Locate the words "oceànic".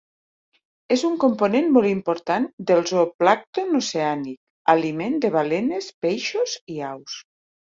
3.83-4.41